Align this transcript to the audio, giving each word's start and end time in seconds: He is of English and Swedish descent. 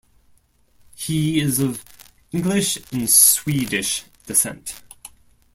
He 0.95 1.39
is 1.39 1.59
of 1.59 1.85
English 2.33 2.79
and 2.91 3.07
Swedish 3.07 4.05
descent. 4.25 4.81